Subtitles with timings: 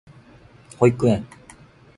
[0.79, 1.23] 保育園